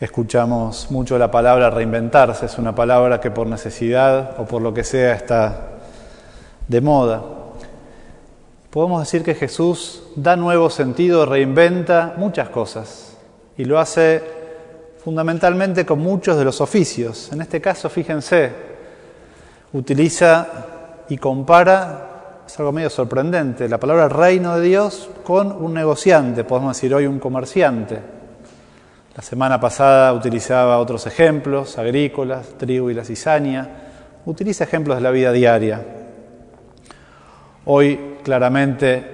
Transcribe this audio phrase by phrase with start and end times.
[0.00, 4.84] Escuchamos mucho la palabra reinventarse, es una palabra que por necesidad o por lo que
[4.84, 5.70] sea está
[6.68, 7.22] de moda.
[8.70, 13.16] Podemos decir que Jesús da nuevo sentido, reinventa muchas cosas
[13.56, 14.22] y lo hace
[15.02, 17.32] fundamentalmente con muchos de los oficios.
[17.32, 18.52] En este caso, fíjense,
[19.72, 20.46] utiliza
[21.08, 22.08] y compara
[22.48, 23.68] es algo medio sorprendente.
[23.68, 28.17] La palabra reino de Dios con un negociante, podemos decir hoy un comerciante.
[29.18, 33.68] La semana pasada utilizaba otros ejemplos, agrícolas, trigo y la cizaña.
[34.26, 35.84] Utiliza ejemplos de la vida diaria.
[37.64, 39.04] Hoy claramente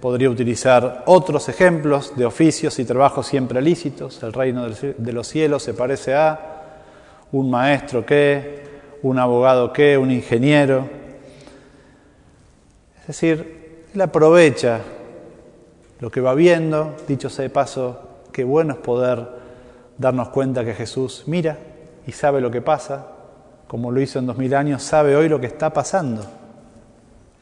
[0.00, 4.20] podría utilizar otros ejemplos de oficios y trabajos siempre lícitos.
[4.24, 6.40] El reino de los cielos se parece a
[7.30, 8.64] un maestro que,
[9.02, 10.88] un abogado que, un ingeniero.
[13.02, 14.80] Es decir, él aprovecha
[16.00, 19.41] lo que va viendo, dicho sea de paso, qué bueno es poder
[19.98, 21.58] darnos cuenta que Jesús mira
[22.06, 23.06] y sabe lo que pasa,
[23.66, 26.24] como lo hizo en dos mil años, sabe hoy lo que está pasando.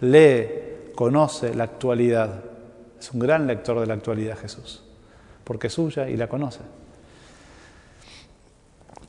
[0.00, 2.42] Lee, conoce la actualidad.
[2.98, 4.82] Es un gran lector de la actualidad Jesús,
[5.44, 6.60] porque es suya y la conoce.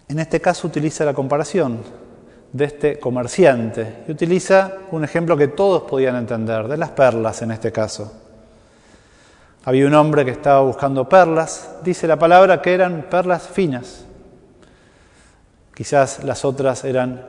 [0.07, 1.79] En este caso utiliza la comparación
[2.51, 7.51] de este comerciante y utiliza un ejemplo que todos podían entender, de las perlas en
[7.51, 8.20] este caso.
[9.63, 14.05] Había un hombre que estaba buscando perlas, dice la palabra que eran perlas finas.
[15.75, 17.23] Quizás las otras eran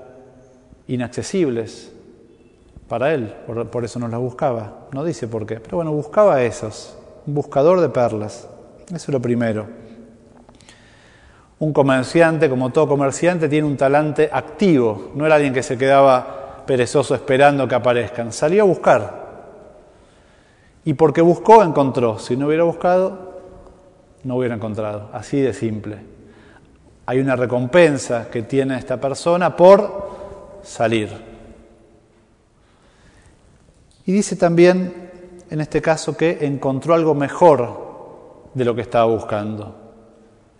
[0.86, 1.92] inaccesibles
[2.88, 3.34] para él,
[3.70, 4.88] por, eso no las buscaba.
[4.92, 8.48] No dice por qué, pero bueno, buscaba esos, un buscador de perlas.
[8.86, 9.66] Eso es lo primero.
[11.58, 16.64] Un comerciante, como todo comerciante, tiene un talante activo, no era alguien que se quedaba
[16.66, 19.21] perezoso esperando que aparezcan, salió a buscar.
[20.84, 22.18] Y porque buscó, encontró.
[22.18, 23.40] Si no hubiera buscado,
[24.24, 25.10] no hubiera encontrado.
[25.12, 25.98] Así de simple.
[27.06, 30.10] Hay una recompensa que tiene esta persona por
[30.62, 31.10] salir.
[34.06, 35.10] Y dice también,
[35.50, 39.76] en este caso, que encontró algo mejor de lo que estaba buscando.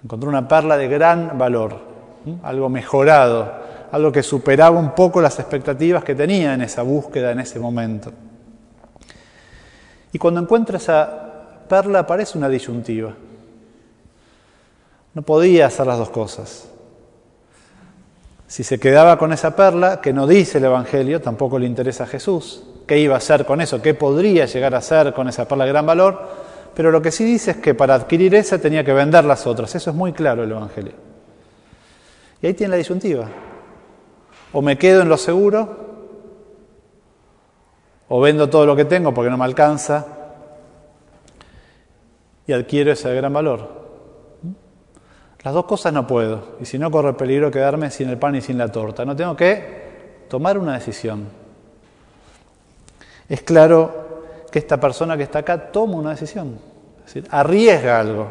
[0.03, 1.77] Encontró una perla de gran valor,
[2.43, 3.53] algo mejorado,
[3.91, 8.13] algo que superaba un poco las expectativas que tenía en esa búsqueda en ese momento.
[10.13, 13.15] Y cuando encuentra esa perla aparece una disyuntiva.
[15.15, 16.69] No podía hacer las dos cosas.
[18.47, 22.07] Si se quedaba con esa perla, que no dice el Evangelio, tampoco le interesa a
[22.07, 23.81] Jesús, ¿qué iba a hacer con eso?
[23.81, 26.43] ¿Qué podría llegar a hacer con esa perla de gran valor?
[26.75, 29.75] pero lo que sí dice es que para adquirir esa tenía que vender las otras.
[29.75, 30.93] Eso es muy claro el Evangelio.
[32.41, 33.29] Y ahí tiene la disyuntiva.
[34.53, 35.92] O me quedo en lo seguro,
[38.15, 40.05] o vendo todo lo que tengo porque no me alcanza
[42.47, 43.67] y adquiero ese gran valor.
[45.43, 48.43] Las dos cosas no puedo, y si no corre peligro quedarme sin el pan y
[48.43, 49.07] sin la torta.
[49.07, 51.27] No tengo que tomar una decisión.
[53.31, 56.59] Es claro que esta persona que está acá toma una decisión,
[56.99, 58.31] es decir, arriesga algo,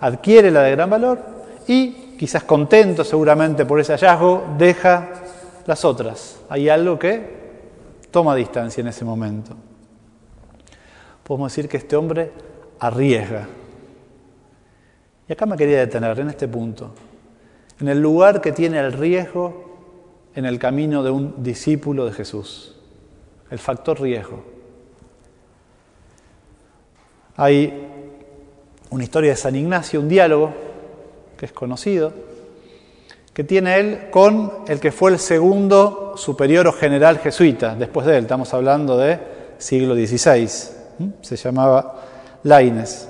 [0.00, 1.18] adquiere la de gran valor
[1.66, 5.10] y quizás contento seguramente por ese hallazgo, deja
[5.66, 6.40] las otras.
[6.48, 7.39] Hay algo que
[8.10, 9.56] toma distancia en ese momento.
[11.22, 12.32] Podemos decir que este hombre
[12.78, 13.46] arriesga.
[15.28, 16.92] Y acá me quería detener en este punto,
[17.80, 19.70] en el lugar que tiene el riesgo
[20.34, 22.76] en el camino de un discípulo de Jesús,
[23.50, 24.44] el factor riesgo.
[27.36, 27.88] Hay
[28.90, 30.52] una historia de San Ignacio, un diálogo
[31.36, 32.12] que es conocido,
[33.40, 38.18] que tiene él con el que fue el segundo superior o general jesuita, después de
[38.18, 39.18] él, estamos hablando de
[39.56, 40.46] siglo XVI,
[41.22, 42.02] se llamaba
[42.42, 43.08] Laines.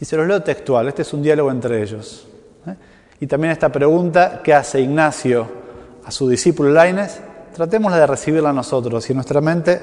[0.00, 2.26] Y se los leo textual, este es un diálogo entre ellos.
[2.66, 2.74] ¿eh?
[3.20, 5.46] Y también esta pregunta que hace Ignacio
[6.04, 7.20] a su discípulo Laines,
[7.54, 9.80] tratémosla de recibirla nosotros y en nuestra mente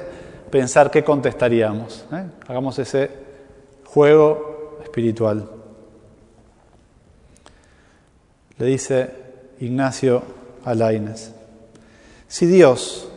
[0.50, 2.04] pensar qué contestaríamos.
[2.12, 2.24] ¿eh?
[2.46, 3.10] Hagamos ese
[3.86, 5.61] juego espiritual.
[8.62, 9.10] Le dice
[9.58, 10.22] Ignacio
[10.64, 11.34] Alaines,
[12.28, 13.08] si Dios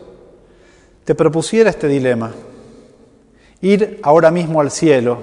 [1.04, 2.32] te propusiera este dilema,
[3.62, 5.20] ir ahora mismo al cielo,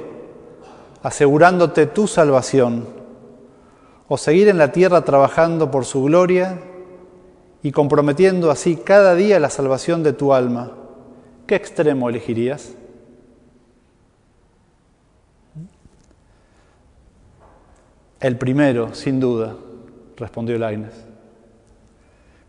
[1.03, 2.87] asegurándote tu salvación,
[4.07, 6.61] o seguir en la tierra trabajando por su gloria
[7.65, 10.71] y comprometiendo así cada día la salvación de tu alma,
[11.49, 12.75] ¿qué extremo elegirías?
[18.21, 19.57] El primero, sin duda,
[20.17, 20.95] respondió Laines.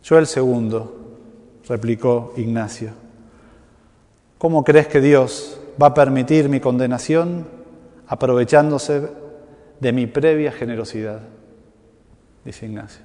[0.04, 1.18] Yo el segundo,
[1.68, 2.92] replicó Ignacio.
[4.38, 7.48] ¿Cómo crees que Dios va a permitir mi condenación
[8.08, 9.10] aprovechándose
[9.80, 11.22] de mi previa generosidad?
[12.44, 13.04] dice Ignacio.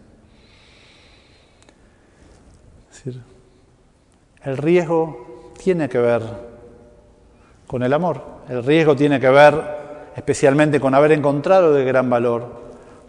[4.43, 6.23] El riesgo tiene que ver
[7.67, 8.23] con el amor.
[8.49, 9.79] El riesgo tiene que ver
[10.17, 12.49] especialmente con haber encontrado de gran valor,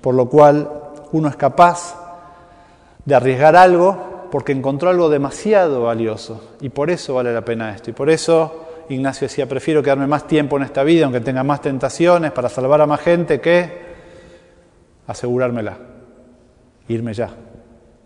[0.01, 0.78] por lo cual
[1.11, 1.95] uno es capaz
[3.05, 7.89] de arriesgar algo porque encontró algo demasiado valioso y por eso vale la pena esto.
[7.89, 11.61] Y por eso Ignacio decía, prefiero quedarme más tiempo en esta vida, aunque tenga más
[11.61, 13.89] tentaciones, para salvar a más gente, que
[15.05, 15.77] asegurármela,
[16.87, 17.29] irme ya,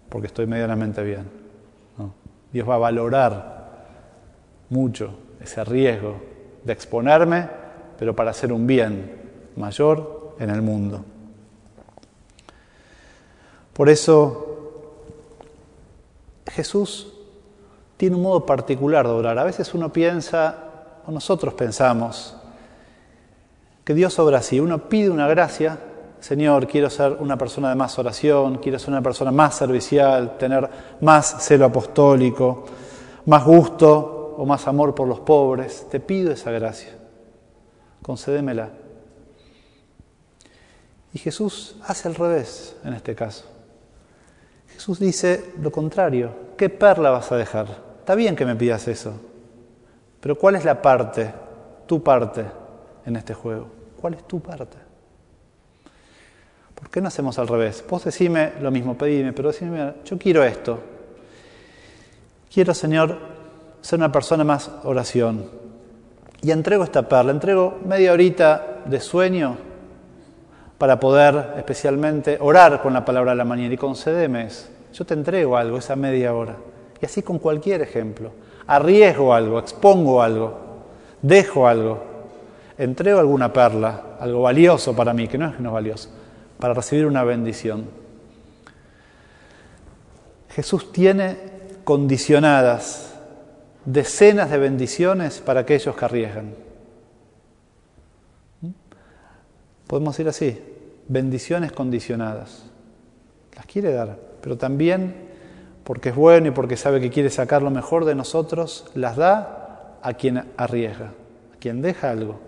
[0.10, 1.44] porque estoy medianamente bien.
[2.52, 3.74] Dios va a valorar
[4.70, 6.18] mucho ese riesgo
[6.64, 7.48] de exponerme,
[7.98, 9.12] pero para hacer un bien
[9.56, 11.04] mayor en el mundo.
[13.74, 14.54] Por eso
[16.52, 17.14] Jesús
[17.98, 19.38] tiene un modo particular de orar.
[19.40, 20.56] A veces uno piensa,
[21.06, 22.36] o nosotros pensamos,
[23.84, 24.60] que Dios obra así.
[24.60, 25.78] Uno pide una gracia,
[26.20, 30.70] Señor, quiero ser una persona de más oración, quiero ser una persona más servicial, tener
[31.02, 32.66] más celo apostólico,
[33.26, 35.88] más gusto o más amor por los pobres.
[35.90, 36.94] Te pido esa gracia,
[38.02, 38.70] concédemela.
[41.14, 43.53] Y Jesús hace al revés en este caso.
[44.74, 47.68] Jesús dice lo contrario, ¿qué perla vas a dejar?
[48.00, 49.14] Está bien que me pidas eso,
[50.20, 51.32] pero ¿cuál es la parte,
[51.86, 52.44] tu parte
[53.06, 53.68] en este juego?
[54.00, 54.78] ¿Cuál es tu parte?
[56.76, 57.84] ¿Por qué no hacemos al revés?
[57.90, 60.80] Vos decime lo mismo, pedime, pero decime, yo quiero esto.
[62.54, 63.18] Quiero, Señor,
[63.82, 65.50] ser una persona más oración.
[66.42, 69.58] Y entrego esta perla, entrego media horita de sueño
[70.84, 74.50] para poder especialmente orar con la palabra de la mañana y concedeme.
[74.94, 76.58] Yo te entrego algo, esa media hora.
[77.02, 78.32] Y así con cualquier ejemplo.
[78.68, 80.58] Arriesgo algo, expongo algo,
[81.22, 82.04] dejo algo,
[82.78, 86.10] entrego alguna perla, algo valioso para mí, que no es que no es valioso,
[86.60, 87.86] para recibir una bendición.
[90.50, 91.38] Jesús tiene
[91.86, 93.14] condicionadas
[93.86, 96.54] decenas de bendiciones para aquellos que arriesgan.
[98.60, 98.68] ¿Mm?
[99.88, 100.73] Podemos decir así,
[101.08, 102.66] bendiciones condicionadas.
[103.56, 105.32] Las quiere dar, pero también
[105.84, 109.98] porque es bueno y porque sabe que quiere sacar lo mejor de nosotros, las da
[110.02, 111.14] a quien arriesga,
[111.54, 112.40] a quien deja algo,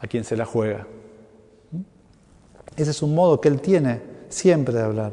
[0.00, 0.86] a quien se la juega.
[2.76, 5.12] Ese es un modo que Él tiene siempre de hablar.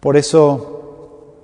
[0.00, 1.36] Por eso,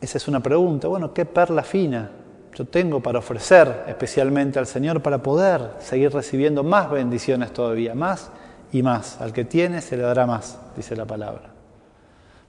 [0.00, 2.10] esa es una pregunta, bueno, ¿qué perla fina
[2.56, 8.30] yo tengo para ofrecer especialmente al Señor para poder seguir recibiendo más bendiciones todavía, más
[8.72, 9.20] y más.
[9.20, 11.50] Al que tiene se le dará más, dice la palabra.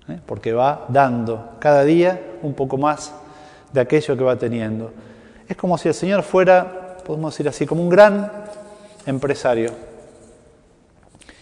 [0.08, 0.18] ¿Eh?
[0.26, 3.12] Porque va dando cada día un poco más
[3.74, 4.94] de aquello que va teniendo.
[5.46, 8.32] Es como si el Señor fuera, podemos decir así, como un gran
[9.06, 9.72] empresario.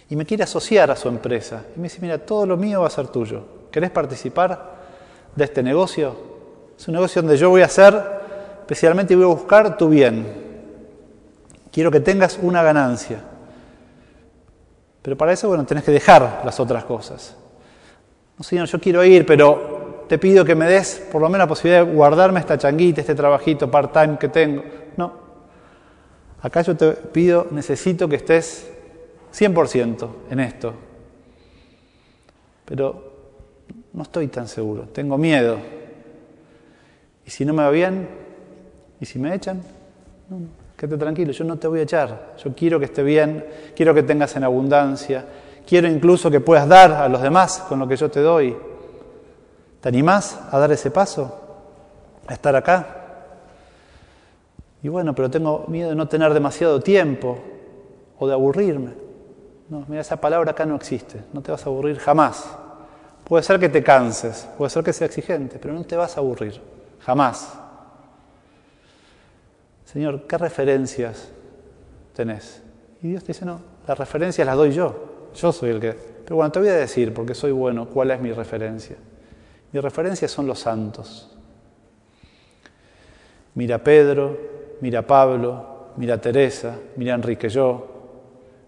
[0.10, 1.66] Y me quiere asociar a su empresa.
[1.76, 3.44] Y me dice, mira, todo lo mío va a ser tuyo.
[3.70, 4.74] ¿Querés participar
[5.36, 6.16] de este negocio?
[6.76, 8.25] Es un negocio donde yo voy a hacer
[8.66, 10.26] especialmente voy a buscar tu bien.
[11.72, 13.22] Quiero que tengas una ganancia.
[15.04, 17.38] Pero para eso, bueno, tenés que dejar las otras cosas.
[18.36, 21.48] No, Señor, yo quiero ir, pero te pido que me des por lo menos la
[21.48, 24.64] posibilidad de guardarme esta changuita, este trabajito part-time que tengo.
[24.98, 25.14] No.
[26.42, 28.68] Acá yo te pido, necesito que estés
[29.32, 30.74] 100% en esto.
[32.66, 33.14] Pero
[33.94, 35.60] no estoy tan seguro, tengo miedo.
[37.28, 38.25] Y si no me va bien,
[39.00, 39.62] ¿Y si me echan?
[40.30, 40.40] No,
[40.78, 42.34] quédate tranquilo, yo no te voy a echar.
[42.38, 45.26] Yo quiero que esté bien, quiero que tengas en abundancia,
[45.68, 48.56] quiero incluso que puedas dar a los demás con lo que yo te doy.
[49.82, 51.42] ¿Te animás a dar ese paso?
[52.28, 52.88] ¿A estar acá?
[54.82, 57.40] Y bueno, pero tengo miedo de no tener demasiado tiempo
[58.18, 58.94] o de aburrirme.
[59.70, 62.46] No, mira, esa palabra acá no existe, no te vas a aburrir jamás.
[63.24, 66.20] Puede ser que te canses, puede ser que sea exigente, pero no te vas a
[66.20, 66.62] aburrir,
[67.00, 67.58] jamás.
[69.96, 71.30] Señor, ¿qué referencias
[72.14, 72.62] tenés?
[73.02, 75.94] Y Dios dice, no, las referencias las doy yo, yo soy el que...
[75.94, 78.98] Pero bueno, te voy a decir, porque soy bueno, cuál es mi referencia.
[79.72, 81.34] Mi referencia son los santos.
[83.54, 84.38] Mira Pedro,
[84.82, 87.88] mira Pablo, mira Teresa, mira Enrique yo,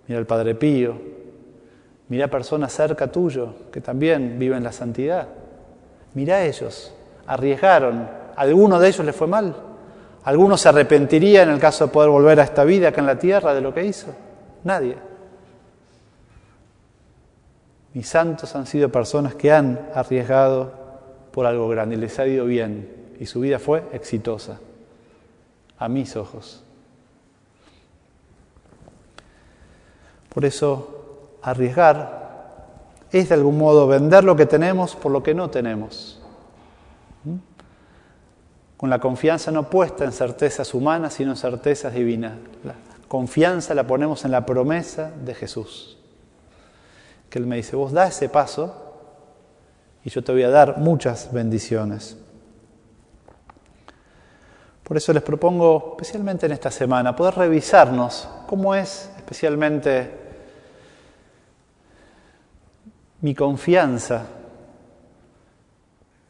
[0.08, 0.96] mira al Padre Pío,
[2.08, 5.28] mira personas cerca tuyo que también viven la santidad.
[6.14, 9.67] Mira a ellos, arriesgaron, ¿a alguno de ellos le fue mal?
[10.28, 13.18] ¿Alguno se arrepentiría en el caso de poder volver a esta vida acá en la
[13.18, 14.14] tierra de lo que hizo?
[14.66, 14.98] Nadie.
[17.94, 20.74] Mis santos han sido personas que han arriesgado
[21.32, 24.60] por algo grande y les ha ido bien y su vida fue exitosa,
[25.80, 26.62] a mis ojos.
[30.28, 35.50] Por eso, arriesgar es de algún modo vender lo que tenemos por lo que no
[35.50, 36.22] tenemos.
[37.24, 37.57] ¿Mm?
[38.78, 42.34] Con la confianza no puesta en certezas humanas, sino en certezas divinas.
[42.64, 42.76] La
[43.08, 45.98] confianza la ponemos en la promesa de Jesús.
[47.28, 48.84] Que Él me dice, vos da ese paso
[50.04, 52.18] y yo te voy a dar muchas bendiciones.
[54.84, 60.12] Por eso les propongo, especialmente en esta semana, poder revisarnos cómo es especialmente
[63.22, 64.28] mi confianza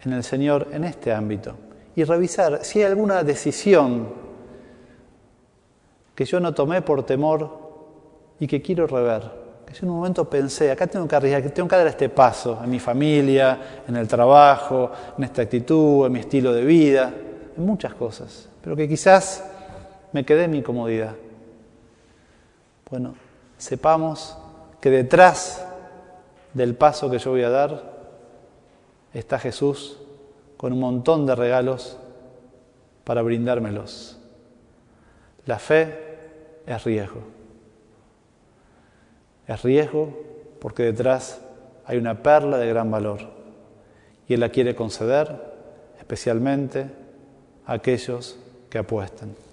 [0.01, 1.66] en el Señor en este ámbito
[1.97, 4.07] y revisar si hay alguna decisión
[6.13, 7.49] que yo no tomé por temor
[8.39, 9.23] y que quiero rever.
[9.65, 12.09] Que yo en un momento pensé, acá tengo que arriesgar, que tengo que dar este
[12.09, 17.11] paso en mi familia, en el trabajo, en esta actitud, en mi estilo de vida,
[17.57, 19.43] en muchas cosas, pero que quizás
[20.11, 21.15] me quedé en mi comodidad.
[22.91, 23.15] Bueno,
[23.57, 24.37] sepamos
[24.79, 25.65] que detrás
[26.53, 27.97] del paso que yo voy a dar
[29.15, 29.97] está Jesús
[30.57, 31.97] con un montón de regalos
[33.03, 34.19] para brindármelos.
[35.45, 36.17] La fe
[36.65, 37.21] es riesgo.
[39.47, 40.13] Es riesgo
[40.59, 41.39] porque detrás
[41.85, 43.19] hay una perla de gran valor
[44.27, 45.55] y Él la quiere conceder
[45.99, 46.89] especialmente
[47.65, 48.37] a aquellos
[48.69, 49.46] que apuestan.